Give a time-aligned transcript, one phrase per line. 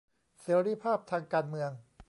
[0.41, 1.71] เสรีภาพทางการเมือง